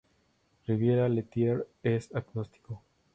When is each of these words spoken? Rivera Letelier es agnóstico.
Rivera 0.65 1.07
Letelier 1.07 1.67
es 1.83 2.09
agnóstico. 2.15 2.81